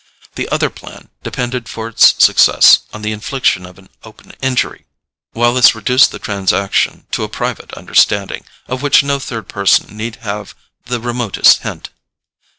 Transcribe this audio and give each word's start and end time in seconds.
The 0.33 0.49
other 0.49 0.71
plan 0.71 1.09
depended 1.21 1.69
for 1.69 1.87
its 1.87 2.15
success 2.17 2.79
on 2.91 3.03
the 3.03 3.11
infliction 3.11 3.67
of 3.67 3.77
an 3.77 3.87
open 4.03 4.31
injury, 4.41 4.85
while 5.33 5.53
this 5.53 5.75
reduced 5.75 6.09
the 6.09 6.17
transaction 6.17 7.05
to 7.11 7.23
a 7.23 7.29
private 7.29 7.71
understanding, 7.73 8.43
of 8.67 8.81
which 8.81 9.03
no 9.03 9.19
third 9.19 9.47
person 9.47 9.95
need 9.95 10.15
have 10.23 10.55
the 10.85 10.99
remotest 10.99 11.61
hint. 11.61 11.91